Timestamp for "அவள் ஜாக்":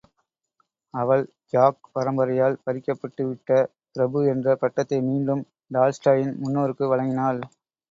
0.93-1.89